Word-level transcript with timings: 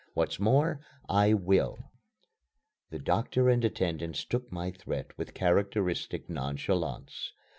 What's 0.15 0.39
more, 0.39 0.79
I 1.07 1.35
will." 1.35 1.77
The 2.89 2.97
doctor 2.97 3.49
and 3.49 3.63
attendants 3.63 4.25
took 4.25 4.51
my 4.51 4.71
threats 4.71 5.15
with 5.15 5.35
characteristic 5.35 6.27
nonchalance. 6.27 7.33